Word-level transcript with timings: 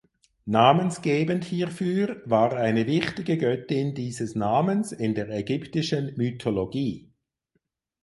Namensgebend 0.47 1.43
hierfür 1.45 2.23
war 2.25 2.53
eine 2.53 2.87
wichtige 2.87 3.37
Göttin 3.37 3.93
dieses 3.93 4.33
Namens 4.33 4.91
in 4.93 5.13
der 5.13 5.29
ägyptischen 5.29 6.15
Mythologie. 6.17 7.11